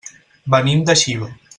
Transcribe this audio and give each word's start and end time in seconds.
Venim 0.55 0.81
de 0.89 0.97
Xiva. 1.03 1.33